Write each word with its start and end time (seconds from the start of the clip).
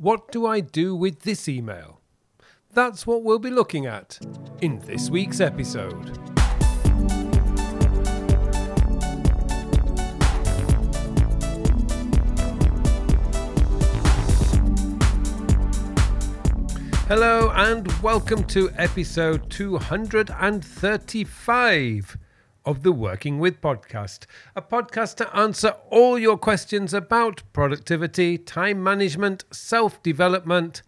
What 0.00 0.32
do 0.32 0.46
I 0.46 0.60
do 0.60 0.96
with 0.96 1.20
this 1.24 1.46
email? 1.46 2.00
That's 2.72 3.06
what 3.06 3.22
we'll 3.22 3.38
be 3.38 3.50
looking 3.50 3.84
at 3.84 4.18
in 4.62 4.78
this 4.78 5.10
week's 5.10 5.42
episode. 5.42 6.16
Hello 17.06 17.52
and 17.54 17.92
welcome 18.00 18.42
to 18.44 18.70
episode 18.78 19.50
235 19.50 22.16
of 22.64 22.82
the 22.82 22.92
Working 22.92 23.38
With 23.38 23.60
podcast, 23.60 24.26
a 24.54 24.62
podcast 24.62 25.16
to 25.16 25.36
answer 25.36 25.74
all 25.90 26.18
your 26.18 26.36
questions 26.36 26.92
about 26.92 27.42
productivity, 27.52 28.38
time 28.38 28.82
management, 28.82 29.44
self 29.50 30.02
development, 30.02 30.82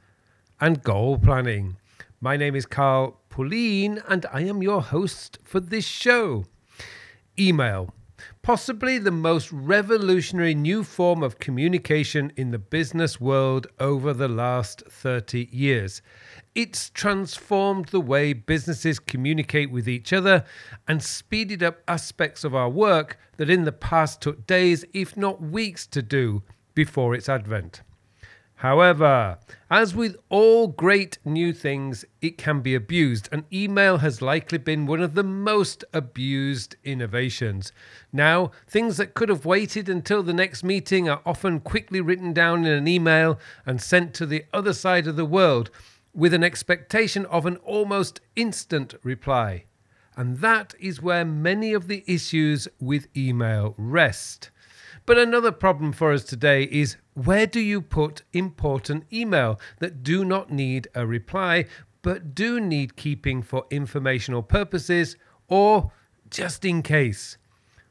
and 0.61 0.83
goal 0.83 1.19
planning. 1.19 1.77
My 2.20 2.37
name 2.37 2.55
is 2.55 2.66
Carl 2.66 3.20
Pullein, 3.30 4.02
and 4.09 4.27
I 4.33 4.42
am 4.42 4.62
your 4.62 4.83
host 4.83 5.38
for 5.42 5.61
this 5.61 5.84
show. 5.84 6.45
Email. 7.38 7.95
Possibly 8.43 8.99
the 8.99 9.11
most 9.11 9.51
revolutionary 9.53 10.55
new 10.55 10.85
form 10.85 11.23
of 11.23 11.39
communication 11.39 12.33
in 12.37 12.51
the 12.51 12.59
business 12.59 13.21
world 13.21 13.67
over 13.79 14.12
the 14.12 14.29
last 14.29 14.83
30 14.89 15.48
years. 15.53 16.03
It's 16.55 16.91
transformed 16.91 17.87
the 17.87 18.01
way 18.01 18.33
businesses 18.33 18.98
communicate 18.98 19.71
with 19.71 19.89
each 19.89 20.12
other 20.12 20.45
and 20.87 21.03
speeded 21.03 21.62
up 21.62 21.79
aspects 21.89 22.45
of 22.45 22.55
our 22.55 22.69
work 22.69 23.19
that 23.37 23.51
in 23.51 23.65
the 23.65 23.73
past 23.73 24.21
took 24.21 24.47
days, 24.47 24.84
if 24.93 25.17
not 25.17 25.41
weeks, 25.41 25.87
to 25.89 26.03
do 26.03 26.43
before 26.75 27.15
its 27.15 27.29
advent. 27.29 27.83
However, 28.62 29.39
as 29.73 29.93
with 29.93 30.16
all 30.29 30.69
great 30.69 31.19
new 31.25 31.53
things, 31.53 32.05
it 32.20 32.39
can 32.39 32.61
be 32.61 32.77
abused, 32.77 33.28
and 33.33 33.42
email 33.53 33.98
has 33.98 34.23
likely 34.23 34.59
been 34.59 34.86
one 34.86 35.03
of 35.03 35.14
the 35.14 35.25
most 35.25 35.83
abused 35.92 36.77
innovations. 36.84 37.73
Now, 38.12 38.53
things 38.69 38.98
that 38.98 39.14
could 39.14 39.31
have 39.31 39.45
waited 39.45 39.89
until 39.89 40.23
the 40.23 40.33
next 40.33 40.62
meeting 40.62 41.09
are 41.09 41.23
often 41.27 41.59
quickly 41.59 42.01
written 42.01 42.33
down 42.33 42.64
in 42.64 42.70
an 42.70 42.86
email 42.86 43.36
and 43.67 43.83
sent 43.83 44.14
to 44.14 44.27
the 44.27 44.45
other 44.55 44.73
side 44.73 45.08
of 45.08 45.17
the 45.17 45.25
world 45.25 45.69
with 46.14 46.33
an 46.33 46.45
expectation 46.45 47.27
of 47.27 47.47
an 47.47 47.56
almost 47.64 48.20
instant 48.36 48.95
reply. 49.03 49.64
And 50.17 50.39
that 50.39 50.77
is 50.79 51.03
where 51.03 51.25
many 51.25 51.73
of 51.73 51.89
the 51.89 52.05
issues 52.06 52.69
with 52.79 53.08
email 53.17 53.75
rest. 53.77 54.52
But 55.05 55.19
another 55.19 55.53
problem 55.53 55.92
for 55.92 56.12
us 56.12 56.25
today 56.25 56.64
is 56.64 56.97
where 57.14 57.47
do 57.47 57.61
you 57.61 57.81
put 57.81 58.22
important 58.33 59.05
email 59.12 59.61
that 59.81 60.03
do 60.03 60.25
not 60.25 60.50
need 60.50 60.89
a 60.95 61.06
reply 61.06 61.67
but 62.03 62.34
do 62.34 62.61
need 62.61 62.97
keeping 62.97 63.42
for 63.42 63.64
informational 63.70 64.42
purposes 64.42 65.17
or 65.48 65.92
just 66.28 66.64
in 66.64 66.83
case? 66.83 67.39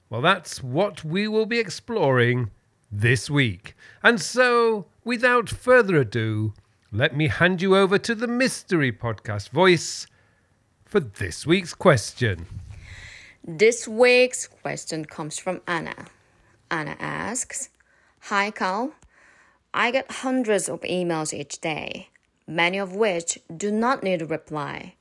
Well, 0.09 0.21
that's 0.21 0.61
what 0.61 1.05
we 1.05 1.27
will 1.27 1.45
be 1.45 1.59
exploring 1.59 2.51
this 2.91 3.29
week. 3.29 3.75
And 4.03 4.19
so, 4.19 4.87
without 5.05 5.49
further 5.49 5.95
ado, 5.97 6.53
let 6.91 7.15
me 7.15 7.29
hand 7.29 7.61
you 7.61 7.77
over 7.77 7.97
to 7.97 8.13
the 8.13 8.27
mystery 8.27 8.91
podcast 8.91 9.49
voice 9.49 10.07
for 10.85 10.99
this 10.99 11.47
week's 11.47 11.73
question. 11.73 12.45
This 13.47 13.87
week's 13.87 14.47
question 14.47 15.05
comes 15.05 15.39
from 15.39 15.61
Anna. 15.65 15.95
Anna 16.71 16.95
asks 16.99 17.69
Hi, 18.21 18.49
Carl. 18.49 18.93
I 19.73 19.91
get 19.91 20.09
hundreds 20.09 20.67
of 20.67 20.81
emails 20.81 21.33
each 21.33 21.61
day, 21.61 22.09
many 22.47 22.79
of 22.79 22.95
which 22.95 23.37
do 23.55 23.71
not 23.71 24.01
need 24.01 24.23
a 24.23 24.25
reply. 24.25 24.95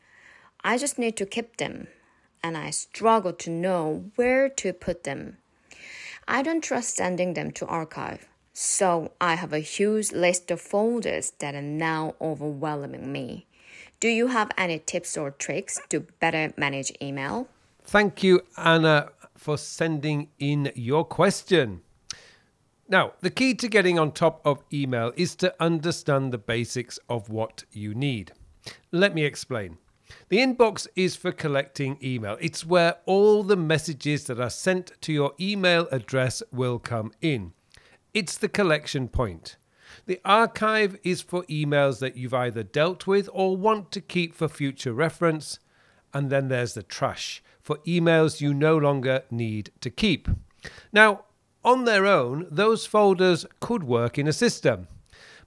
I 0.62 0.76
just 0.76 0.98
need 0.98 1.16
to 1.16 1.24
keep 1.24 1.56
them, 1.56 1.86
and 2.44 2.58
I 2.58 2.68
struggle 2.70 3.32
to 3.32 3.50
know 3.50 4.04
where 4.16 4.50
to 4.50 4.74
put 4.74 5.04
them. 5.04 5.38
I 6.28 6.42
don't 6.42 6.62
trust 6.62 6.96
sending 6.96 7.32
them 7.32 7.50
to 7.52 7.66
archive 7.66 8.26
so 8.52 9.12
I 9.20 9.36
have 9.36 9.54
a 9.54 9.60
huge 9.60 10.12
list 10.12 10.50
of 10.50 10.60
folders 10.60 11.32
that 11.38 11.54
are 11.54 11.62
now 11.62 12.14
overwhelming 12.20 13.10
me. 13.10 13.46
Do 14.00 14.08
you 14.08 14.28
have 14.28 14.50
any 14.58 14.78
tips 14.78 15.16
or 15.16 15.30
tricks 15.30 15.80
to 15.88 16.00
better 16.00 16.52
manage 16.58 16.92
email? 17.00 17.48
Thank 17.84 18.22
you, 18.22 18.42
Anna, 18.58 19.08
for 19.40 19.56
sending 19.56 20.28
in 20.38 20.70
your 20.74 21.02
question. 21.02 21.80
Now, 22.90 23.12
the 23.22 23.30
key 23.30 23.54
to 23.54 23.68
getting 23.68 23.98
on 23.98 24.12
top 24.12 24.42
of 24.44 24.62
email 24.70 25.14
is 25.16 25.34
to 25.36 25.54
understand 25.58 26.30
the 26.30 26.36
basics 26.36 26.98
of 27.08 27.30
what 27.30 27.64
you 27.72 27.94
need. 27.94 28.32
Let 28.92 29.14
me 29.14 29.24
explain. 29.24 29.78
The 30.28 30.40
inbox 30.40 30.86
is 30.94 31.16
for 31.16 31.32
collecting 31.32 31.96
email. 32.02 32.36
It's 32.38 32.66
where 32.66 32.96
all 33.06 33.42
the 33.42 33.56
messages 33.56 34.24
that 34.24 34.38
are 34.38 34.50
sent 34.50 34.92
to 35.00 35.12
your 35.12 35.32
email 35.40 35.88
address 35.90 36.42
will 36.52 36.78
come 36.78 37.12
in. 37.22 37.54
It's 38.12 38.36
the 38.36 38.48
collection 38.48 39.08
point. 39.08 39.56
The 40.04 40.20
archive 40.22 40.98
is 41.02 41.22
for 41.22 41.44
emails 41.44 42.00
that 42.00 42.14
you've 42.14 42.34
either 42.34 42.62
dealt 42.62 43.06
with 43.06 43.30
or 43.32 43.56
want 43.56 43.90
to 43.92 44.02
keep 44.02 44.34
for 44.34 44.48
future 44.48 44.92
reference. 44.92 45.58
And 46.12 46.28
then 46.28 46.48
there's 46.48 46.74
the 46.74 46.82
trash 46.82 47.42
for 47.70 47.78
emails 47.86 48.40
you 48.40 48.52
no 48.52 48.76
longer 48.76 49.22
need 49.30 49.70
to 49.80 49.90
keep. 49.90 50.26
Now, 50.92 51.26
on 51.62 51.84
their 51.84 52.04
own, 52.04 52.48
those 52.50 52.84
folders 52.84 53.46
could 53.60 53.84
work 53.84 54.18
in 54.18 54.26
a 54.26 54.32
system. 54.32 54.88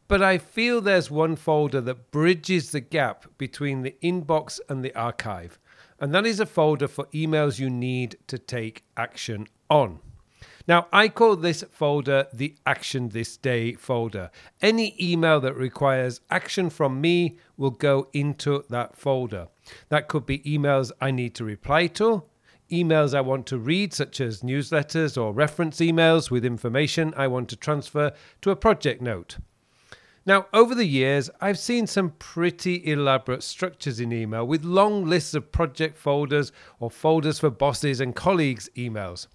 But 0.08 0.22
I 0.22 0.38
feel 0.38 0.80
there's 0.80 1.12
one 1.12 1.36
folder 1.36 1.82
that 1.82 2.12
bridges 2.12 2.72
the 2.72 2.80
gap 2.80 3.26
between 3.38 3.82
the 3.82 3.98
inbox 4.02 4.62
and 4.70 4.86
the 4.86 4.96
archive. 4.96 5.60
And 6.00 6.16
that 6.16 6.26
is 6.26 6.40
a 6.40 6.46
folder 6.46 6.88
for 6.88 7.08
emails 7.08 7.60
you 7.60 7.70
need 7.70 8.16
to 8.28 8.38
take 8.38 8.86
action 8.96 9.48
on. 9.70 10.00
Now, 10.66 10.88
I 10.94 11.10
call 11.10 11.36
this 11.36 11.66
folder 11.72 12.28
the 12.32 12.56
Action 12.66 13.10
This 13.10 13.36
Day 13.36 13.74
folder. 13.74 14.32
Any 14.62 14.96
email 14.98 15.42
that 15.42 15.58
requires 15.58 16.22
action 16.32 16.70
from 16.70 17.02
me 17.02 17.38
will 17.58 17.72
go 17.72 18.08
into 18.14 18.64
that 18.70 18.96
folder. 18.96 19.50
That 19.90 20.08
could 20.08 20.26
be 20.26 20.40
emails 20.40 20.94
I 21.02 21.12
need 21.12 21.36
to 21.36 21.44
reply 21.44 21.88
to, 21.88 22.24
emails 22.72 23.14
I 23.14 23.20
want 23.20 23.46
to 23.48 23.58
read, 23.58 23.94
such 23.94 24.22
as 24.22 24.42
newsletters 24.42 25.22
or 25.22 25.34
reference 25.34 25.80
emails 25.80 26.32
with 26.32 26.46
information 26.46 27.14
I 27.18 27.28
want 27.28 27.50
to 27.50 27.58
transfer 27.58 28.14
to 28.42 28.52
a 28.52 28.56
project 28.56 29.02
note. 29.02 29.40
Now, 30.26 30.46
over 30.54 30.74
the 30.74 30.86
years, 30.86 31.30
I've 31.42 31.60
seen 31.60 31.88
some 31.88 32.12
pretty 32.12 32.90
elaborate 32.90 33.44
structures 33.44 34.00
in 34.00 34.14
email 34.14 34.48
with 34.48 34.64
long 34.64 35.04
lists 35.04 35.34
of 35.34 35.52
project 35.52 35.98
folders 35.98 36.54
or 36.80 36.90
folders 36.90 37.40
for 37.40 37.50
bosses 37.50 38.00
and 38.00 38.16
colleagues' 38.16 38.70
emails. 38.78 39.28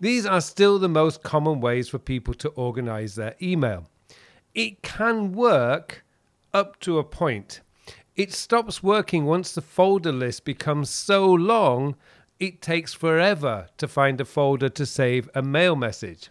These 0.00 0.26
are 0.26 0.40
still 0.40 0.78
the 0.78 0.88
most 0.88 1.22
common 1.22 1.60
ways 1.60 1.88
for 1.88 1.98
people 1.98 2.34
to 2.34 2.48
organize 2.50 3.14
their 3.14 3.34
email. 3.40 3.88
It 4.54 4.82
can 4.82 5.32
work 5.32 6.04
up 6.52 6.80
to 6.80 6.98
a 6.98 7.04
point. 7.04 7.60
It 8.14 8.32
stops 8.32 8.82
working 8.82 9.26
once 9.26 9.52
the 9.52 9.60
folder 9.60 10.12
list 10.12 10.44
becomes 10.44 10.88
so 10.88 11.30
long 11.30 11.96
it 12.38 12.60
takes 12.60 12.92
forever 12.92 13.68
to 13.78 13.88
find 13.88 14.20
a 14.20 14.24
folder 14.24 14.68
to 14.70 14.86
save 14.86 15.28
a 15.34 15.42
mail 15.42 15.76
message. 15.76 16.30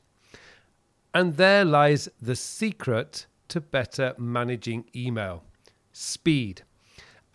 And 1.14 1.38
there 1.38 1.66
lies 1.66 2.10
the 2.22 2.36
secret 2.36 3.26
to 3.48 3.62
better 3.62 4.14
managing 4.18 4.86
email 4.96 5.44
speed. 5.92 6.64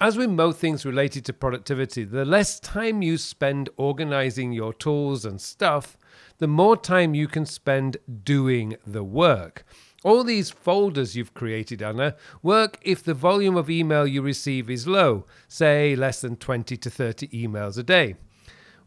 As 0.01 0.17
with 0.17 0.31
most 0.31 0.59
things 0.59 0.87
related 0.87 1.25
to 1.27 1.33
productivity, 1.33 2.05
the 2.05 2.25
less 2.25 2.59
time 2.61 3.03
you 3.03 3.19
spend 3.19 3.69
organizing 3.77 4.53
your 4.53 4.73
tools 4.73 5.25
and 5.25 5.41
stuff, 5.41 5.97
the 6.39 6.47
more 6.47 6.77
time 6.77 7.15
you 7.15 7.29
can 7.29 7.47
spend 7.47 7.97
doing 8.25 8.77
the 8.87 9.05
work. 9.05 9.65
All 10.03 10.25
these 10.25 10.51
folders 10.51 11.15
you've 11.15 11.35
created, 11.35 11.83
Anna, 11.83 12.17
work 12.43 12.79
if 12.83 13.03
the 13.03 13.15
volume 13.15 13.57
of 13.57 13.69
email 13.69 14.07
you 14.07 14.23
receive 14.23 14.71
is 14.71 14.87
low, 14.87 15.27
say 15.47 15.95
less 15.95 16.23
than 16.23 16.37
20 16.37 16.77
to 16.79 16.91
30 16.91 17.29
emails 17.29 17.77
a 17.77 17.83
day. 17.83 18.17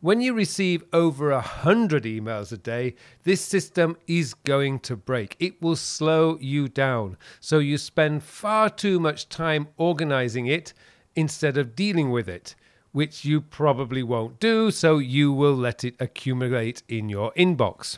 When 0.04 0.20
you 0.20 0.34
receive 0.34 0.84
over 0.92 1.30
100 1.30 2.04
emails 2.04 2.52
a 2.52 2.58
day, 2.58 2.96
this 3.24 3.40
system 3.40 3.96
is 4.06 4.34
going 4.34 4.80
to 4.80 4.98
break. 4.98 5.38
It 5.40 5.62
will 5.62 5.78
slow 5.78 6.38
you 6.42 6.68
down. 6.68 7.16
So 7.40 7.60
you 7.60 7.78
spend 7.78 8.24
far 8.24 8.70
too 8.70 9.00
much 9.00 9.30
time 9.30 9.70
organizing 9.78 10.48
it 10.48 10.74
instead 11.16 11.58
of 11.58 11.76
dealing 11.76 12.12
with 12.12 12.28
it, 12.28 12.54
which 12.94 13.26
you 13.26 13.42
probably 13.42 14.02
won't 14.02 14.40
do, 14.40 14.72
so 14.72 15.00
you 15.00 15.34
will 15.34 15.56
let 15.56 15.84
it 15.84 15.96
accumulate 16.00 16.82
in 16.88 17.10
your 17.10 17.34
inbox. 17.34 17.98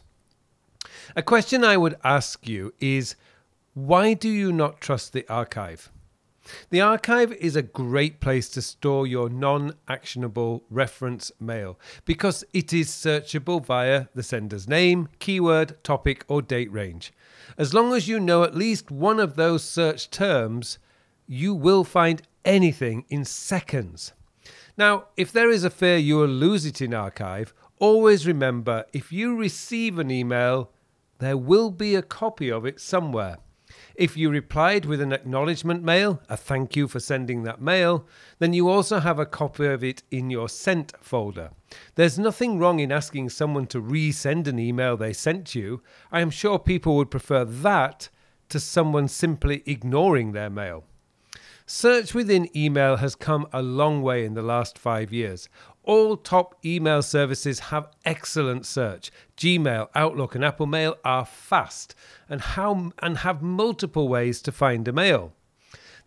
A 1.15 1.21
question 1.21 1.63
I 1.63 1.77
would 1.77 1.95
ask 2.03 2.47
you 2.47 2.73
is 2.79 3.15
why 3.73 4.13
do 4.13 4.29
you 4.29 4.51
not 4.51 4.81
trust 4.81 5.13
the 5.13 5.27
archive? 5.29 5.91
The 6.69 6.79
archive 6.79 7.33
is 7.33 7.55
a 7.55 7.61
great 7.61 8.19
place 8.19 8.49
to 8.49 8.61
store 8.61 9.07
your 9.07 9.29
non 9.29 9.73
actionable 9.87 10.63
reference 10.69 11.31
mail 11.39 11.79
because 12.05 12.43
it 12.53 12.71
is 12.71 12.89
searchable 12.89 13.65
via 13.65 14.05
the 14.13 14.23
sender's 14.23 14.67
name, 14.67 15.09
keyword, 15.19 15.83
topic, 15.83 16.23
or 16.27 16.41
date 16.41 16.71
range. 16.71 17.11
As 17.57 17.73
long 17.73 17.93
as 17.93 18.07
you 18.07 18.19
know 18.19 18.43
at 18.43 18.55
least 18.55 18.91
one 18.91 19.19
of 19.19 19.35
those 19.35 19.63
search 19.63 20.09
terms, 20.09 20.77
you 21.27 21.53
will 21.53 21.83
find 21.83 22.21
anything 22.43 23.05
in 23.09 23.25
seconds. 23.25 24.13
Now, 24.77 25.05
if 25.15 25.31
there 25.31 25.49
is 25.49 25.63
a 25.63 25.69
fear 25.69 25.97
you 25.97 26.17
will 26.17 26.27
lose 26.27 26.65
it 26.65 26.81
in 26.81 26.93
archive, 26.93 27.53
always 27.79 28.27
remember 28.27 28.85
if 28.91 29.11
you 29.11 29.35
receive 29.35 29.99
an 29.99 30.11
email, 30.11 30.71
there 31.19 31.37
will 31.37 31.71
be 31.71 31.95
a 31.95 32.01
copy 32.01 32.51
of 32.51 32.65
it 32.65 32.81
somewhere. 32.81 33.37
If 33.95 34.17
you 34.17 34.29
replied 34.29 34.85
with 34.85 34.99
an 34.99 35.13
acknowledgement 35.13 35.81
mail, 35.81 36.21
a 36.27 36.35
thank 36.35 36.75
you 36.75 36.87
for 36.87 36.99
sending 36.99 37.43
that 37.43 37.61
mail, 37.61 38.05
then 38.39 38.53
you 38.53 38.69
also 38.69 38.99
have 38.99 39.17
a 39.19 39.25
copy 39.25 39.65
of 39.65 39.83
it 39.83 40.03
in 40.11 40.29
your 40.29 40.49
sent 40.49 40.93
folder. 41.01 41.51
There's 41.95 42.19
nothing 42.19 42.59
wrong 42.59 42.79
in 42.79 42.91
asking 42.91 43.29
someone 43.29 43.67
to 43.67 43.81
resend 43.81 44.47
an 44.47 44.59
email 44.59 44.97
they 44.97 45.13
sent 45.13 45.55
you. 45.55 45.81
I 46.11 46.19
am 46.19 46.29
sure 46.29 46.59
people 46.59 46.97
would 46.97 47.09
prefer 47.09 47.45
that 47.45 48.09
to 48.49 48.59
someone 48.59 49.07
simply 49.07 49.63
ignoring 49.65 50.33
their 50.33 50.49
mail. 50.49 50.83
Search 51.67 52.13
within 52.13 52.55
email 52.55 52.97
has 52.97 53.15
come 53.15 53.47
a 53.51 53.63
long 53.63 54.03
way 54.03 54.23
in 54.23 54.35
the 54.35 54.43
last 54.43 54.77
five 54.77 55.11
years. 55.11 55.49
All 55.81 56.15
top 56.15 56.55
email 56.63 57.01
services 57.01 57.59
have 57.59 57.89
excellent 58.05 58.67
search. 58.67 59.09
Gmail, 59.35 59.89
Outlook, 59.95 60.35
and 60.35 60.45
Apple 60.45 60.67
Mail 60.67 60.95
are 61.03 61.25
fast 61.25 61.95
and, 62.29 62.39
how, 62.39 62.91
and 63.01 63.17
have 63.19 63.41
multiple 63.41 64.07
ways 64.07 64.43
to 64.43 64.51
find 64.51 64.87
a 64.87 64.93
mail. 64.93 65.33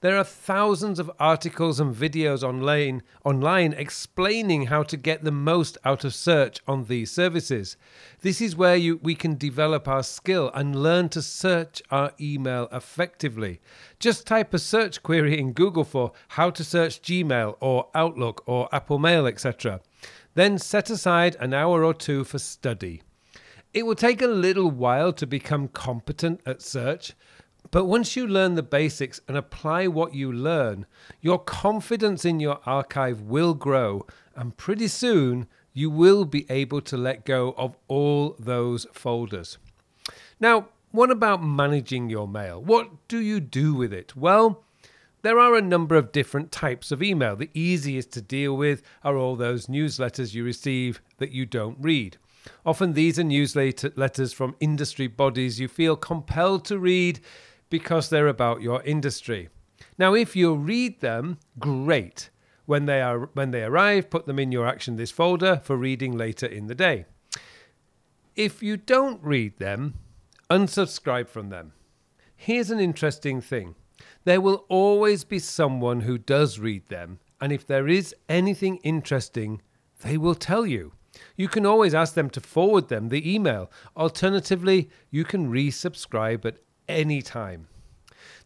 There 0.00 0.16
are 0.16 0.22
thousands 0.22 1.00
of 1.00 1.10
articles 1.18 1.80
and 1.80 1.92
videos 1.92 2.44
online, 2.44 3.02
online 3.24 3.72
explaining 3.72 4.66
how 4.66 4.84
to 4.84 4.96
get 4.96 5.24
the 5.24 5.32
most 5.32 5.76
out 5.84 6.04
of 6.04 6.14
search 6.14 6.60
on 6.68 6.84
these 6.84 7.10
services. 7.10 7.76
This 8.20 8.40
is 8.40 8.54
where 8.54 8.76
you, 8.76 9.00
we 9.02 9.16
can 9.16 9.36
develop 9.36 9.88
our 9.88 10.04
skill 10.04 10.52
and 10.54 10.80
learn 10.84 11.08
to 11.08 11.20
search 11.20 11.82
our 11.90 12.12
email 12.20 12.68
effectively. 12.70 13.60
Just 13.98 14.24
type 14.24 14.54
a 14.54 14.60
search 14.60 15.02
query 15.02 15.36
in 15.36 15.52
Google 15.52 15.82
for 15.82 16.12
how 16.28 16.50
to 16.50 16.62
search 16.62 17.02
Gmail 17.02 17.56
or 17.58 17.88
Outlook 17.92 18.44
or 18.46 18.68
Apple 18.70 19.00
Mail, 19.00 19.26
etc. 19.26 19.80
Then 20.34 20.58
set 20.58 20.90
aside 20.90 21.34
an 21.40 21.52
hour 21.52 21.84
or 21.84 21.92
two 21.92 22.22
for 22.22 22.38
study. 22.38 23.02
It 23.74 23.84
will 23.84 23.96
take 23.96 24.22
a 24.22 24.28
little 24.28 24.70
while 24.70 25.12
to 25.14 25.26
become 25.26 25.68
competent 25.68 26.40
at 26.46 26.62
search, 26.62 27.14
but 27.70 27.84
once 27.84 28.16
you 28.16 28.26
learn 28.26 28.54
the 28.54 28.62
basics 28.62 29.20
and 29.28 29.36
apply 29.36 29.86
what 29.86 30.14
you 30.14 30.32
learn, 30.32 30.86
your 31.20 31.38
confidence 31.38 32.24
in 32.24 32.40
your 32.40 32.60
archive 32.64 33.20
will 33.22 33.54
grow, 33.54 34.06
and 34.34 34.56
pretty 34.56 34.88
soon 34.88 35.46
you 35.72 35.90
will 35.90 36.24
be 36.24 36.46
able 36.50 36.80
to 36.80 36.96
let 36.96 37.24
go 37.24 37.54
of 37.56 37.76
all 37.86 38.34
those 38.38 38.86
folders. 38.92 39.58
Now, 40.40 40.68
what 40.90 41.10
about 41.10 41.42
managing 41.42 42.08
your 42.08 42.26
mail? 42.26 42.62
What 42.62 43.08
do 43.08 43.18
you 43.18 43.40
do 43.40 43.74
with 43.74 43.92
it? 43.92 44.16
Well, 44.16 44.64
there 45.22 45.38
are 45.38 45.56
a 45.56 45.62
number 45.62 45.96
of 45.96 46.12
different 46.12 46.50
types 46.50 46.90
of 46.90 47.02
email. 47.02 47.36
The 47.36 47.50
easiest 47.52 48.12
to 48.12 48.22
deal 48.22 48.56
with 48.56 48.82
are 49.04 49.16
all 49.16 49.36
those 49.36 49.66
newsletters 49.66 50.32
you 50.32 50.44
receive 50.44 51.02
that 51.18 51.32
you 51.32 51.44
don't 51.44 51.76
read. 51.80 52.16
Often 52.64 52.94
these 52.94 53.18
are 53.18 53.24
newsletters 53.24 54.34
from 54.34 54.56
industry 54.60 55.06
bodies 55.06 55.60
you 55.60 55.68
feel 55.68 55.96
compelled 55.96 56.64
to 56.66 56.78
read 56.78 57.20
because 57.70 58.08
they're 58.08 58.28
about 58.28 58.62
your 58.62 58.82
industry. 58.82 59.48
Now, 59.98 60.14
if 60.14 60.34
you 60.34 60.54
read 60.54 61.00
them, 61.00 61.38
great. 61.58 62.30
When 62.66 62.86
they 62.86 63.00
are 63.00 63.30
when 63.32 63.50
they 63.50 63.62
arrive, 63.62 64.10
put 64.10 64.26
them 64.26 64.38
in 64.38 64.52
your 64.52 64.66
action 64.66 64.96
this 64.96 65.10
folder 65.10 65.60
for 65.64 65.76
reading 65.76 66.16
later 66.16 66.46
in 66.46 66.66
the 66.66 66.74
day. 66.74 67.06
If 68.36 68.62
you 68.62 68.76
don't 68.76 69.22
read 69.22 69.58
them, 69.58 69.94
unsubscribe 70.50 71.28
from 71.28 71.48
them. 71.48 71.72
Here's 72.36 72.70
an 72.70 72.78
interesting 72.78 73.40
thing. 73.40 73.74
There 74.24 74.40
will 74.40 74.66
always 74.68 75.24
be 75.24 75.38
someone 75.38 76.02
who 76.02 76.18
does 76.18 76.58
read 76.58 76.86
them, 76.88 77.18
and 77.40 77.52
if 77.52 77.66
there 77.66 77.88
is 77.88 78.14
anything 78.28 78.76
interesting, 78.84 79.62
they 80.02 80.16
will 80.16 80.34
tell 80.34 80.66
you. 80.66 80.92
You 81.36 81.48
can 81.48 81.66
always 81.66 81.94
ask 81.94 82.14
them 82.14 82.30
to 82.30 82.40
forward 82.40 82.88
them 82.88 83.08
the 83.08 83.34
email. 83.34 83.70
Alternatively, 83.96 84.88
you 85.10 85.24
can 85.24 85.50
resubscribe 85.50 86.44
at 86.44 86.58
any 86.88 87.22
time. 87.22 87.68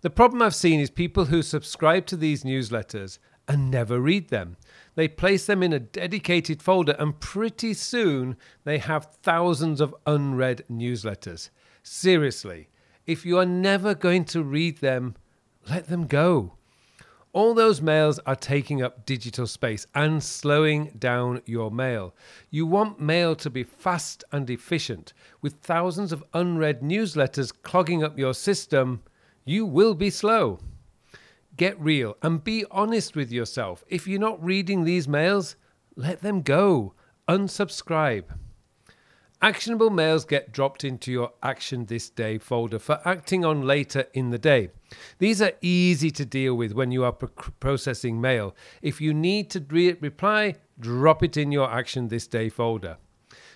The 0.03 0.11
problem 0.11 0.43
I've 0.43 0.55
seen 0.55 0.81
is 0.81 0.91
people 0.91 1.27
who 1.27 1.43
subscribe 1.43 2.07
to 2.07 2.17
these 2.17 2.45
newsletters 2.45 3.19
and 3.49 3.71
never 3.71 4.01
read 4.01 4.29
them. 4.29 4.57
They 4.95 5.09
place 5.09 5.47
them 5.47 5.63
in 5.63 5.73
a 5.73 5.81
dedicated 5.81 6.63
folder, 6.63 6.97
and 6.99 7.19
pretty 7.19 7.75
soon 7.75 8.37
they 8.65 8.79
have 8.79 9.15
thousands 9.23 9.81
of 9.81 9.95
unread 10.07 10.65
newsletters. 10.71 11.51
Seriously, 11.83 12.69
if 13.07 13.27
you 13.27 13.39
are 13.39 13.47
never 13.47 13.95
going 13.95 14.25
to 14.27 14.43
read 14.43 14.79
them, 14.79 15.17
let 15.69 15.89
them 15.89 16.07
go. 16.07 16.55
All 17.35 17.55
those 17.55 17.81
mails 17.81 18.19
are 18.27 18.37
taking 18.37 18.83
up 18.83 19.07
digital 19.07 19.47
space 19.47 19.87
and 19.95 20.23
slowing 20.23 20.93
down 20.99 21.41
your 21.47 21.71
mail. 21.71 22.15
You 22.51 22.67
want 22.67 23.01
mail 23.01 23.35
to 23.37 23.49
be 23.49 23.65
fast 23.65 24.23
and 24.33 24.51
efficient. 24.51 25.15
With 25.41 25.55
thousands 25.55 26.13
of 26.13 26.23
unread 26.35 26.83
newsletters 26.83 27.51
clogging 27.63 28.05
up 28.05 28.19
your 28.19 28.35
system, 28.35 29.03
you 29.47 29.65
will 29.65 29.95
be 29.95 30.11
slow. 30.11 30.59
Get 31.57 31.81
real 31.81 32.19
and 32.21 32.45
be 32.45 32.67
honest 32.71 33.17
with 33.17 33.33
yourself. 33.33 33.83
If 33.89 34.07
you're 34.07 34.21
not 34.21 34.45
reading 34.45 34.85
these 34.85 35.09
mails, 35.09 35.57
let 35.97 36.21
them 36.21 36.43
go. 36.43 36.93
Unsubscribe. 37.29 38.25
Actionable 39.43 39.91
mails 39.91 40.25
get 40.25 40.53
dropped 40.53 40.85
into 40.85 41.11
your 41.11 41.33
Action 41.43 41.87
This 41.87 42.09
Day 42.09 42.39
folder 42.39 42.79
for 42.79 43.01
acting 43.05 43.45
on 43.45 43.63
later 43.63 44.07
in 44.15 44.31
the 44.31 44.39
day. 44.39 44.69
These 45.19 45.43
are 45.43 45.51
easy 45.61 46.13
to 46.13 46.25
deal 46.25 46.55
with 46.55 46.75
when 46.75 46.93
you 46.93 47.03
are 47.03 47.11
pro- 47.11 47.51
processing 47.59 48.21
mail. 48.21 48.55
If 48.83 49.01
you 49.01 49.13
need 49.13 49.51
to 49.51 49.67
re- 49.69 49.97
reply, 50.01 50.55
drop 50.79 51.25
it 51.25 51.37
in 51.37 51.51
your 51.51 51.69
Action 51.69 52.07
This 52.07 52.29
Day 52.29 52.51
folder. 52.51 52.99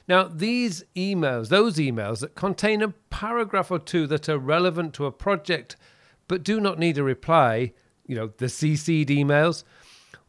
Now, 0.08 0.24
these 0.24 0.82
emails, 0.96 1.50
those 1.50 1.76
emails 1.76 2.18
that 2.18 2.34
contain 2.34 2.82
a 2.82 2.88
paragraph 2.88 3.70
or 3.70 3.78
two 3.78 4.08
that 4.08 4.28
are 4.28 4.38
relevant 4.38 4.92
to 4.94 5.06
a 5.06 5.12
project 5.12 5.76
but 6.26 6.42
do 6.42 6.58
not 6.58 6.80
need 6.80 6.98
a 6.98 7.04
reply, 7.04 7.72
you 8.08 8.16
know, 8.16 8.32
the 8.38 8.46
CC'd 8.46 9.08
emails, 9.08 9.62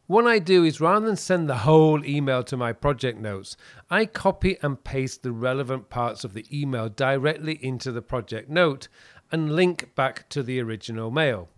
what 0.07 0.25
I 0.25 0.39
do 0.39 0.63
is 0.63 0.81
rather 0.81 1.05
than 1.05 1.17
send 1.17 1.49
the 1.49 1.57
whole 1.57 2.03
email 2.05 2.41
to 2.43 2.57
my 2.57 2.73
project 2.73 3.19
notes, 3.19 3.57
I 3.89 4.05
copy 4.05 4.57
and 4.61 4.83
paste 4.83 5.21
the 5.21 5.33
relevant 5.33 5.89
parts 5.89 6.23
of 6.23 6.33
the 6.33 6.45
email 6.51 6.87
directly 6.89 7.59
into 7.61 7.91
the 7.91 8.01
project 8.01 8.49
note 8.49 8.87
and 9.31 9.55
link 9.55 9.93
back 9.95 10.29
to 10.29 10.41
the 10.41 10.61
original 10.61 11.11
mail. 11.11 11.49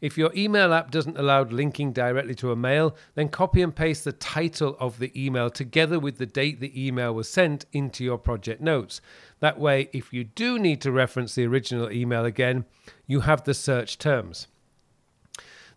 If 0.00 0.18
your 0.18 0.32
email 0.34 0.74
app 0.74 0.90
doesn't 0.90 1.16
allow 1.16 1.44
linking 1.44 1.92
directly 1.92 2.34
to 2.34 2.50
a 2.50 2.56
mail, 2.56 2.96
then 3.14 3.28
copy 3.28 3.62
and 3.62 3.74
paste 3.74 4.02
the 4.02 4.10
title 4.10 4.76
of 4.80 4.98
the 4.98 5.12
email 5.14 5.48
together 5.48 6.00
with 6.00 6.18
the 6.18 6.26
date 6.26 6.58
the 6.58 6.86
email 6.86 7.14
was 7.14 7.28
sent 7.28 7.66
into 7.72 8.02
your 8.02 8.18
project 8.18 8.60
notes. 8.60 9.00
That 9.38 9.60
way, 9.60 9.88
if 9.92 10.12
you 10.12 10.24
do 10.24 10.58
need 10.58 10.80
to 10.80 10.90
reference 10.90 11.36
the 11.36 11.46
original 11.46 11.88
email 11.92 12.24
again, 12.24 12.64
you 13.06 13.20
have 13.20 13.44
the 13.44 13.54
search 13.54 13.96
terms. 13.96 14.48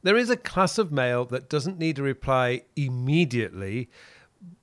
There 0.05 0.17
is 0.17 0.29
a 0.29 0.37
class 0.37 0.77
of 0.77 0.91
mail 0.91 1.25
that 1.25 1.49
doesn't 1.49 1.79
need 1.79 1.97
a 1.97 2.03
reply 2.03 2.61
immediately, 2.75 3.89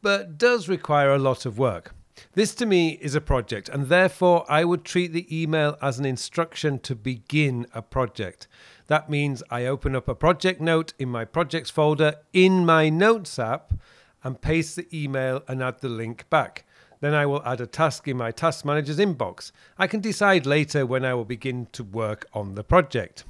but 0.00 0.38
does 0.38 0.68
require 0.68 1.12
a 1.12 1.18
lot 1.18 1.44
of 1.46 1.58
work. 1.58 1.96
This 2.34 2.54
to 2.54 2.64
me 2.64 2.90
is 3.00 3.16
a 3.16 3.20
project, 3.20 3.68
and 3.68 3.88
therefore 3.88 4.46
I 4.48 4.62
would 4.62 4.84
treat 4.84 5.12
the 5.12 5.26
email 5.36 5.76
as 5.82 5.98
an 5.98 6.04
instruction 6.04 6.78
to 6.78 6.94
begin 6.94 7.66
a 7.74 7.82
project. 7.82 8.46
That 8.86 9.10
means 9.10 9.42
I 9.50 9.66
open 9.66 9.96
up 9.96 10.06
a 10.06 10.14
project 10.14 10.60
note 10.60 10.92
in 10.96 11.08
my 11.08 11.24
projects 11.24 11.70
folder 11.70 12.18
in 12.32 12.64
my 12.64 12.88
Notes 12.88 13.36
app 13.36 13.74
and 14.22 14.40
paste 14.40 14.76
the 14.76 14.86
email 14.94 15.42
and 15.48 15.60
add 15.60 15.80
the 15.80 15.88
link 15.88 16.30
back. 16.30 16.64
Then 17.00 17.14
I 17.14 17.26
will 17.26 17.42
add 17.44 17.60
a 17.60 17.66
task 17.66 18.06
in 18.06 18.16
my 18.16 18.30
task 18.30 18.64
manager's 18.64 18.98
inbox. 18.98 19.50
I 19.76 19.88
can 19.88 19.98
decide 19.98 20.46
later 20.46 20.86
when 20.86 21.04
I 21.04 21.14
will 21.14 21.24
begin 21.24 21.66
to 21.72 21.82
work 21.82 22.26
on 22.32 22.54
the 22.54 22.62
project. 22.62 23.24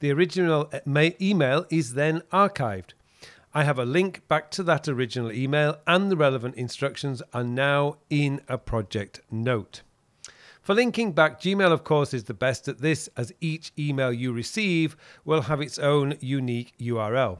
The 0.00 0.10
original 0.10 0.70
eh, 0.72 1.10
email 1.20 1.66
is 1.70 1.94
then 1.94 2.22
archived. 2.32 2.92
I 3.52 3.64
have 3.64 3.78
a 3.78 3.84
link 3.84 4.26
back 4.28 4.50
to 4.52 4.62
that 4.62 4.86
original 4.86 5.32
email, 5.32 5.78
and 5.86 6.10
the 6.10 6.16
relevant 6.16 6.54
instructions 6.54 7.20
are 7.32 7.44
now 7.44 7.96
in 8.08 8.40
a 8.48 8.58
project 8.58 9.20
note. 9.30 9.82
For 10.62 10.74
linking 10.74 11.12
back, 11.12 11.40
Gmail, 11.40 11.72
of 11.72 11.82
course, 11.82 12.14
is 12.14 12.24
the 12.24 12.34
best 12.34 12.68
at 12.68 12.78
this, 12.78 13.08
as 13.16 13.32
each 13.40 13.72
email 13.78 14.12
you 14.12 14.32
receive 14.32 14.96
will 15.24 15.42
have 15.42 15.60
its 15.60 15.78
own 15.78 16.16
unique 16.20 16.74
URL. 16.78 17.38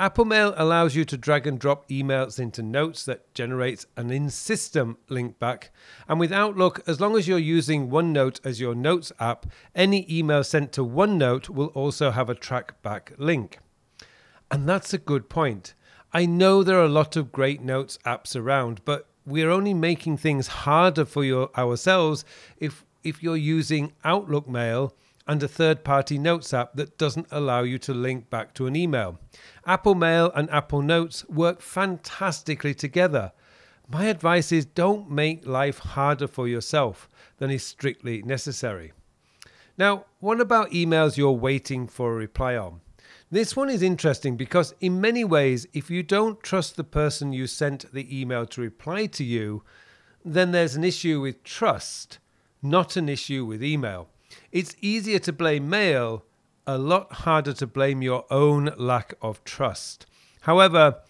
Apple 0.00 0.24
Mail 0.24 0.54
allows 0.56 0.96
you 0.96 1.04
to 1.04 1.18
drag 1.18 1.46
and 1.46 1.58
drop 1.58 1.86
emails 1.90 2.38
into 2.38 2.62
notes 2.62 3.04
that 3.04 3.34
generates 3.34 3.84
an 3.98 4.10
in 4.10 4.30
system 4.30 4.96
link 5.10 5.38
back. 5.38 5.72
And 6.08 6.18
with 6.18 6.32
Outlook, 6.32 6.80
as 6.86 7.02
long 7.02 7.18
as 7.18 7.28
you're 7.28 7.38
using 7.38 7.90
OneNote 7.90 8.40
as 8.42 8.62
your 8.62 8.74
notes 8.74 9.12
app, 9.20 9.44
any 9.74 10.06
email 10.10 10.42
sent 10.42 10.72
to 10.72 10.86
OneNote 10.86 11.50
will 11.50 11.66
also 11.74 12.12
have 12.12 12.30
a 12.30 12.34
track 12.34 12.80
back 12.80 13.12
link. 13.18 13.58
And 14.50 14.66
that's 14.66 14.94
a 14.94 14.98
good 14.98 15.28
point. 15.28 15.74
I 16.14 16.24
know 16.24 16.62
there 16.62 16.80
are 16.80 16.84
a 16.84 16.88
lot 16.88 17.14
of 17.14 17.30
great 17.30 17.60
notes 17.60 17.98
apps 18.06 18.34
around, 18.34 18.82
but 18.86 19.06
we're 19.26 19.50
only 19.50 19.74
making 19.74 20.16
things 20.16 20.46
harder 20.46 21.04
for 21.04 21.24
your, 21.24 21.50
ourselves 21.58 22.24
if 22.56 22.86
if 23.02 23.22
you're 23.22 23.36
using 23.36 23.92
Outlook 24.04 24.48
Mail 24.48 24.94
and 25.26 25.42
a 25.42 25.48
third 25.48 25.84
party 25.84 26.18
notes 26.18 26.52
app 26.52 26.74
that 26.74 26.98
doesn't 26.98 27.26
allow 27.30 27.62
you 27.62 27.78
to 27.78 27.94
link 27.94 28.30
back 28.30 28.54
to 28.54 28.66
an 28.66 28.74
email. 28.74 29.18
Apple 29.66 29.94
Mail 29.94 30.32
and 30.34 30.50
Apple 30.50 30.82
Notes 30.82 31.28
work 31.28 31.60
fantastically 31.60 32.74
together. 32.74 33.32
My 33.88 34.06
advice 34.06 34.52
is 34.52 34.64
don't 34.64 35.10
make 35.10 35.46
life 35.46 35.78
harder 35.78 36.26
for 36.26 36.48
yourself 36.48 37.08
than 37.38 37.50
is 37.50 37.64
strictly 37.64 38.22
necessary. 38.22 38.92
Now, 39.76 40.04
what 40.20 40.40
about 40.40 40.70
emails 40.70 41.16
you're 41.16 41.32
waiting 41.32 41.86
for 41.86 42.12
a 42.12 42.16
reply 42.16 42.56
on? 42.56 42.80
This 43.30 43.54
one 43.54 43.70
is 43.70 43.82
interesting 43.82 44.36
because, 44.36 44.74
in 44.80 45.00
many 45.00 45.24
ways, 45.24 45.66
if 45.72 45.90
you 45.90 46.02
don't 46.02 46.42
trust 46.42 46.76
the 46.76 46.84
person 46.84 47.32
you 47.32 47.46
sent 47.46 47.92
the 47.92 48.20
email 48.20 48.44
to 48.46 48.60
reply 48.60 49.06
to 49.06 49.24
you, 49.24 49.62
then 50.24 50.50
there's 50.50 50.74
an 50.74 50.84
issue 50.84 51.20
with 51.20 51.44
trust, 51.44 52.18
not 52.60 52.96
an 52.96 53.08
issue 53.08 53.44
with 53.44 53.62
email. 53.62 54.08
It's 54.52 54.76
easier 54.80 55.18
to 55.20 55.32
blame 55.32 55.68
mail, 55.68 56.24
a 56.66 56.78
lot 56.78 57.12
harder 57.12 57.52
to 57.54 57.66
blame 57.66 58.02
your 58.02 58.24
own 58.30 58.70
lack 58.76 59.14
of 59.20 59.42
trust. 59.44 60.06
However, 60.42 61.00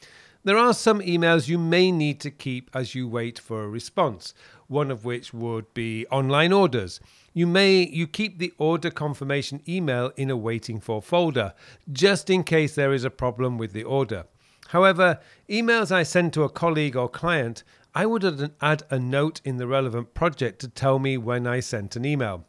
there 0.42 0.56
are 0.56 0.72
some 0.72 1.00
emails 1.00 1.48
you 1.48 1.58
may 1.58 1.92
need 1.92 2.18
to 2.20 2.30
keep 2.30 2.70
as 2.72 2.94
you 2.94 3.06
wait 3.06 3.38
for 3.38 3.62
a 3.62 3.68
response, 3.68 4.32
one 4.68 4.90
of 4.90 5.04
which 5.04 5.34
would 5.34 5.72
be 5.74 6.06
online 6.06 6.50
orders. 6.50 6.98
You 7.34 7.46
may 7.46 7.86
you 7.86 8.06
keep 8.06 8.38
the 8.38 8.54
order 8.56 8.90
confirmation 8.90 9.62
email 9.68 10.12
in 10.16 10.30
a 10.30 10.36
waiting 10.36 10.80
for 10.80 11.02
folder 11.02 11.52
just 11.92 12.30
in 12.30 12.42
case 12.42 12.74
there 12.74 12.94
is 12.94 13.04
a 13.04 13.10
problem 13.10 13.58
with 13.58 13.72
the 13.72 13.84
order. 13.84 14.24
However, 14.68 15.20
emails 15.48 15.92
I 15.92 16.04
send 16.04 16.32
to 16.32 16.44
a 16.44 16.48
colleague 16.48 16.96
or 16.96 17.08
client, 17.08 17.62
I 17.94 18.06
would 18.06 18.52
add 18.62 18.84
a 18.88 18.98
note 18.98 19.40
in 19.44 19.58
the 19.58 19.66
relevant 19.66 20.14
project 20.14 20.60
to 20.60 20.68
tell 20.68 20.98
me 20.98 21.18
when 21.18 21.46
I 21.46 21.60
sent 21.60 21.96
an 21.96 22.04
email. 22.04 22.46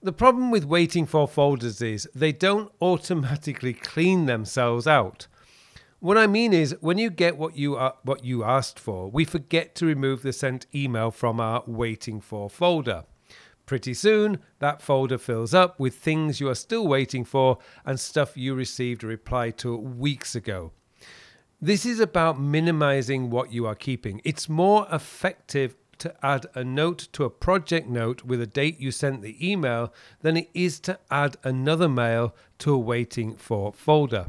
The 0.00 0.12
problem 0.12 0.52
with 0.52 0.64
waiting 0.64 1.06
for 1.06 1.26
folders 1.26 1.82
is 1.82 2.08
they 2.14 2.30
don't 2.30 2.70
automatically 2.80 3.74
clean 3.74 4.26
themselves 4.26 4.86
out. 4.86 5.26
What 5.98 6.16
I 6.16 6.28
mean 6.28 6.52
is, 6.52 6.76
when 6.80 6.98
you 6.98 7.10
get 7.10 7.36
what 7.36 7.56
you 7.56 7.74
are, 7.74 7.94
what 8.04 8.24
you 8.24 8.44
asked 8.44 8.78
for, 8.78 9.10
we 9.10 9.24
forget 9.24 9.74
to 9.74 9.86
remove 9.86 10.22
the 10.22 10.32
sent 10.32 10.66
email 10.72 11.10
from 11.10 11.40
our 11.40 11.64
waiting 11.66 12.20
for 12.20 12.48
folder. 12.48 13.06
Pretty 13.66 13.92
soon, 13.92 14.38
that 14.60 14.80
folder 14.80 15.18
fills 15.18 15.52
up 15.52 15.80
with 15.80 15.96
things 15.96 16.38
you 16.38 16.48
are 16.48 16.54
still 16.54 16.86
waiting 16.86 17.24
for 17.24 17.58
and 17.84 17.98
stuff 17.98 18.36
you 18.36 18.54
received 18.54 19.02
a 19.02 19.08
reply 19.08 19.50
to 19.50 19.76
weeks 19.76 20.36
ago. 20.36 20.70
This 21.60 21.84
is 21.84 21.98
about 21.98 22.40
minimizing 22.40 23.30
what 23.30 23.52
you 23.52 23.66
are 23.66 23.74
keeping. 23.74 24.20
It's 24.24 24.48
more 24.48 24.86
effective 24.92 25.74
to 25.98 26.14
add 26.22 26.46
a 26.54 26.64
note 26.64 27.08
to 27.12 27.24
a 27.24 27.30
project 27.30 27.88
note 27.88 28.24
with 28.24 28.40
a 28.40 28.46
date 28.46 28.80
you 28.80 28.90
sent 28.90 29.22
the 29.22 29.36
email 29.50 29.92
than 30.22 30.36
it 30.36 30.48
is 30.54 30.80
to 30.80 30.98
add 31.10 31.36
another 31.44 31.88
mail 31.88 32.34
to 32.58 32.74
a 32.74 32.78
waiting 32.78 33.36
for 33.36 33.72
folder. 33.72 34.26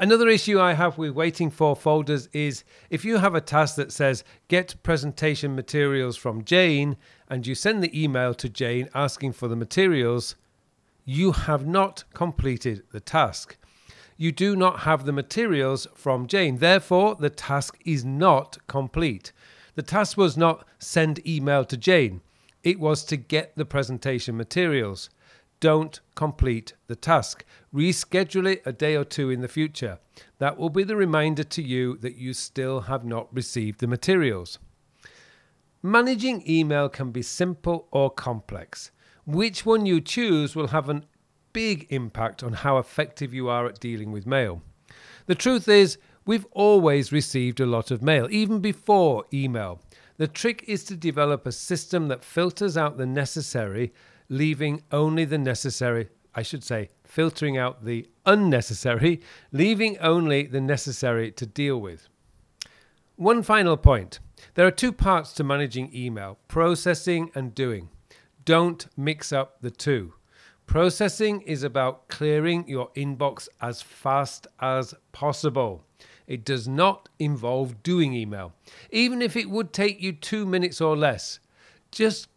Another 0.00 0.28
issue 0.28 0.58
I 0.58 0.72
have 0.72 0.96
with 0.96 1.12
waiting 1.12 1.50
for 1.50 1.76
folders 1.76 2.28
is 2.32 2.64
if 2.88 3.04
you 3.04 3.18
have 3.18 3.34
a 3.34 3.40
task 3.42 3.76
that 3.76 3.92
says 3.92 4.24
get 4.48 4.82
presentation 4.82 5.54
materials 5.54 6.16
from 6.16 6.42
Jane 6.42 6.96
and 7.28 7.46
you 7.46 7.54
send 7.54 7.82
the 7.82 8.02
email 8.02 8.32
to 8.34 8.48
Jane 8.48 8.88
asking 8.94 9.32
for 9.32 9.46
the 9.46 9.56
materials, 9.56 10.36
you 11.04 11.32
have 11.32 11.66
not 11.66 12.04
completed 12.14 12.82
the 12.92 13.00
task. 13.00 13.58
You 14.16 14.32
do 14.32 14.56
not 14.56 14.80
have 14.80 15.04
the 15.04 15.12
materials 15.12 15.86
from 15.94 16.26
Jane. 16.26 16.58
Therefore, 16.58 17.14
the 17.14 17.30
task 17.30 17.78
is 17.84 18.04
not 18.04 18.56
complete. 18.66 19.32
The 19.80 19.86
task 19.86 20.18
was 20.18 20.36
not 20.36 20.68
send 20.78 21.26
email 21.26 21.64
to 21.64 21.74
Jane, 21.74 22.20
it 22.62 22.78
was 22.78 23.02
to 23.04 23.16
get 23.16 23.56
the 23.56 23.64
presentation 23.64 24.36
materials 24.36 25.08
don't 25.58 25.98
complete 26.14 26.74
the 26.86 26.94
task. 26.94 27.46
Reschedule 27.74 28.52
it 28.52 28.62
a 28.66 28.74
day 28.74 28.94
or 28.94 29.04
two 29.04 29.30
in 29.30 29.40
the 29.40 29.48
future. 29.48 29.98
That 30.38 30.58
will 30.58 30.68
be 30.68 30.84
the 30.84 30.96
reminder 30.96 31.44
to 31.44 31.62
you 31.62 31.96
that 32.02 32.16
you 32.16 32.34
still 32.34 32.82
have 32.82 33.06
not 33.06 33.34
received 33.34 33.80
the 33.80 33.86
materials. 33.86 34.58
Managing 35.82 36.44
email 36.46 36.90
can 36.90 37.10
be 37.10 37.22
simple 37.22 37.88
or 37.90 38.10
complex. 38.10 38.90
Which 39.24 39.64
one 39.64 39.86
you 39.86 40.02
choose 40.02 40.54
will 40.54 40.68
have 40.68 40.90
a 40.90 41.04
big 41.54 41.86
impact 41.88 42.42
on 42.42 42.52
how 42.52 42.76
effective 42.76 43.32
you 43.32 43.48
are 43.48 43.64
at 43.64 43.80
dealing 43.80 44.12
with 44.12 44.26
mail. 44.26 44.60
The 45.24 45.34
truth 45.34 45.68
is, 45.68 45.96
we've 46.26 46.46
always 46.52 47.12
received 47.12 47.60
a 47.60 47.66
lot 47.66 47.90
of 47.90 48.02
mail, 48.02 48.28
even 48.30 48.60
before 48.60 49.24
email. 49.32 49.80
The 50.16 50.28
trick 50.28 50.64
is 50.66 50.84
to 50.84 50.96
develop 50.96 51.46
a 51.46 51.52
system 51.52 52.08
that 52.08 52.24
filters 52.24 52.76
out 52.76 52.98
the 52.98 53.06
necessary 53.06 53.92
leaving 54.30 54.82
only 54.92 55.26
the 55.26 55.36
necessary, 55.36 56.08
I 56.34 56.42
should 56.42 56.64
say, 56.64 56.88
filtering 57.04 57.58
out 57.58 57.84
the 57.84 58.08
unnecessary, 58.24 59.20
leaving 59.52 59.98
only 59.98 60.46
the 60.46 60.60
necessary 60.60 61.30
to 61.32 61.44
deal 61.44 61.78
with. 61.78 62.08
One 63.16 63.42
final 63.42 63.76
point 63.76 64.20
there 64.54 64.66
are 64.66 64.70
two 64.70 64.92
parts 64.92 65.32
to 65.34 65.44
managing 65.44 65.94
email 65.94 66.38
processing 66.48 67.30
and 67.34 67.54
doing. 67.54 67.90
Don't 68.46 68.86
mix 68.96 69.32
up 69.32 69.60
the 69.60 69.70
two. 69.70 70.14
Processing 70.70 71.40
is 71.42 71.62
about 71.62 72.08
clearing 72.08 72.66
your 72.68 72.90
inbox 72.96 73.48
as 73.60 73.82
fast 73.82 74.46
as 74.60 74.94
possible. 75.12 75.84
It 76.26 76.44
does 76.44 76.68
not 76.68 77.08
involve 77.18 77.82
doing 77.82 78.14
email, 78.14 78.52
even 78.90 79.20
if 79.20 79.36
it 79.36 79.50
would 79.50 79.72
take 79.72 80.00
you 80.00 80.12
two 80.12 80.46
minutes 80.46 80.80
or 80.80 80.96
less. 80.96 81.40
Just 81.90 82.28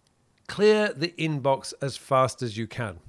Clear 0.47 0.93
the 0.93 1.13
inbox 1.17 1.73
as 1.81 1.97
fast 1.97 2.41
as 2.41 2.57
you 2.57 2.67
can. 2.67 2.99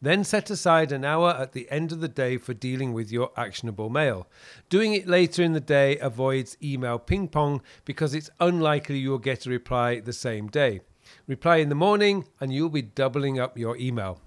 Then 0.00 0.24
set 0.24 0.50
aside 0.50 0.90
an 0.90 1.04
hour 1.04 1.30
at 1.30 1.52
the 1.52 1.70
end 1.70 1.92
of 1.92 2.00
the 2.00 2.08
day 2.08 2.36
for 2.36 2.54
dealing 2.54 2.92
with 2.92 3.12
your 3.12 3.30
actionable 3.36 3.88
mail. 3.88 4.26
Doing 4.68 4.92
it 4.92 5.06
later 5.06 5.42
in 5.42 5.52
the 5.52 5.60
day 5.60 5.96
avoids 5.98 6.56
email 6.62 6.98
ping 6.98 7.28
pong 7.28 7.62
because 7.84 8.14
it's 8.14 8.30
unlikely 8.40 8.98
you'll 8.98 9.18
get 9.18 9.46
a 9.46 9.50
reply 9.50 10.00
the 10.00 10.12
same 10.12 10.48
day. 10.48 10.80
Reply 11.26 11.58
in 11.58 11.68
the 11.68 11.74
morning 11.76 12.26
and 12.40 12.52
you'll 12.52 12.68
be 12.68 12.82
doubling 12.82 13.38
up 13.38 13.56
your 13.56 13.76
email. 13.76 14.20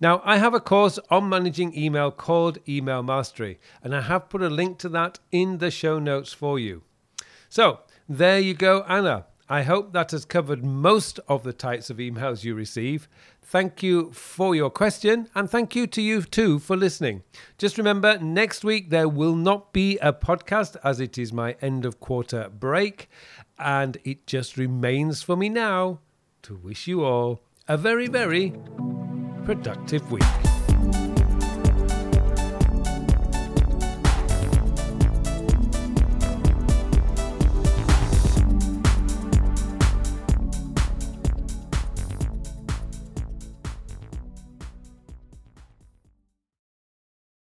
Now, 0.00 0.22
I 0.24 0.38
have 0.38 0.54
a 0.54 0.60
course 0.60 1.00
on 1.10 1.28
managing 1.28 1.76
email 1.76 2.12
called 2.12 2.58
Email 2.68 3.02
Mastery, 3.02 3.58
and 3.82 3.94
I 3.94 4.02
have 4.02 4.28
put 4.28 4.42
a 4.42 4.48
link 4.48 4.78
to 4.78 4.88
that 4.90 5.18
in 5.32 5.58
the 5.58 5.72
show 5.72 5.98
notes 5.98 6.32
for 6.32 6.58
you. 6.58 6.82
So, 7.48 7.80
there 8.08 8.38
you 8.38 8.54
go, 8.54 8.84
Anna. 8.88 9.26
I 9.48 9.62
hope 9.62 9.92
that 9.94 10.10
has 10.12 10.24
covered 10.24 10.62
most 10.64 11.18
of 11.26 11.42
the 11.42 11.52
types 11.52 11.90
of 11.90 11.96
emails 11.96 12.44
you 12.44 12.54
receive. 12.54 13.08
Thank 13.42 13.82
you 13.82 14.12
for 14.12 14.54
your 14.54 14.70
question, 14.70 15.28
and 15.34 15.50
thank 15.50 15.74
you 15.74 15.86
to 15.88 16.02
you 16.02 16.22
too 16.22 16.58
for 16.58 16.76
listening. 16.76 17.22
Just 17.56 17.78
remember, 17.78 18.18
next 18.18 18.62
week 18.62 18.90
there 18.90 19.08
will 19.08 19.34
not 19.34 19.72
be 19.72 19.98
a 19.98 20.12
podcast 20.12 20.76
as 20.84 21.00
it 21.00 21.18
is 21.18 21.32
my 21.32 21.56
end 21.60 21.84
of 21.84 21.98
quarter 21.98 22.50
break, 22.50 23.08
and 23.58 23.96
it 24.04 24.26
just 24.26 24.56
remains 24.56 25.22
for 25.22 25.34
me 25.34 25.48
now 25.48 25.98
to 26.42 26.54
wish 26.54 26.86
you 26.86 27.04
all 27.04 27.40
a 27.66 27.76
very, 27.76 28.06
very 28.06 28.52
productive 29.48 30.12
week. 30.12 30.57